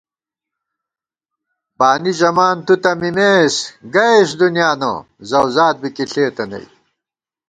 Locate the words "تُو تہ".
2.65-2.91